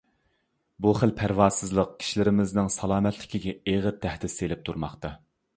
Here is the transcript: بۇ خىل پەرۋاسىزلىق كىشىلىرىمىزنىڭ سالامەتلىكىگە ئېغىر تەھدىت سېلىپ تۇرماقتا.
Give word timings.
بۇ 0.85 0.93
خىل 0.99 1.13
پەرۋاسىزلىق 1.19 1.93
كىشىلىرىمىزنىڭ 2.03 2.71
سالامەتلىكىگە 2.79 3.55
ئېغىر 3.75 4.01
تەھدىت 4.07 4.37
سېلىپ 4.39 4.69
تۇرماقتا. 4.71 5.15